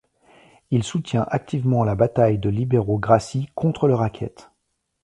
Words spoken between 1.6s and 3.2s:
la bataille de Libero